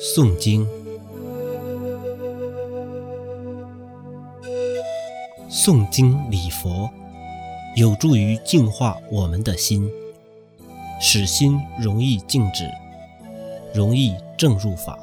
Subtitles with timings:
[0.00, 0.66] 诵经。
[5.50, 6.88] 诵经礼佛
[7.76, 9.90] 有助于净化我们的心
[11.02, 12.64] 使心容易静止
[13.74, 14.98] 容易正入法。